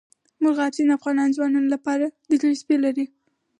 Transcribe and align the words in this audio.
مورغاب 0.41 0.71
سیند 0.75 0.89
د 0.91 0.95
افغان 0.97 1.19
ځوانانو 1.35 1.73
لپاره 1.75 2.05
دلچسپي 2.29 2.77
لري. 2.85 3.05